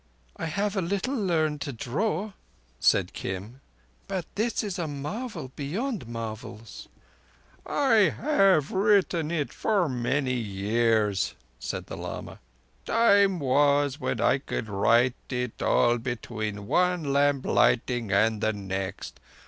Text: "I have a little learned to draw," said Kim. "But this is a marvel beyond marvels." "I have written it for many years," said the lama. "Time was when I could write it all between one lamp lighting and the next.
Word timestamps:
"I 0.35 0.47
have 0.47 0.75
a 0.75 0.81
little 0.81 1.13
learned 1.13 1.61
to 1.61 1.71
draw," 1.71 2.31
said 2.79 3.13
Kim. 3.13 3.61
"But 4.07 4.25
this 4.33 4.63
is 4.63 4.79
a 4.79 4.87
marvel 4.87 5.51
beyond 5.55 6.07
marvels." 6.07 6.87
"I 7.67 8.09
have 8.19 8.71
written 8.71 9.29
it 9.29 9.53
for 9.53 9.87
many 9.87 10.33
years," 10.33 11.35
said 11.59 11.85
the 11.85 11.97
lama. 11.97 12.39
"Time 12.83 13.37
was 13.39 13.99
when 13.99 14.19
I 14.19 14.39
could 14.39 14.69
write 14.69 15.13
it 15.29 15.61
all 15.61 15.99
between 15.99 16.65
one 16.65 17.13
lamp 17.13 17.45
lighting 17.45 18.11
and 18.11 18.41
the 18.41 18.53
next. 18.53 19.19